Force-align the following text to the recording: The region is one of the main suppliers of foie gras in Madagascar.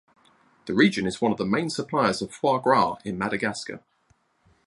The 0.65 0.73
region 0.73 1.05
is 1.05 1.21
one 1.21 1.31
of 1.31 1.37
the 1.37 1.45
main 1.45 1.69
suppliers 1.69 2.23
of 2.23 2.33
foie 2.33 2.57
gras 2.57 2.97
in 3.05 3.19
Madagascar. 3.19 3.83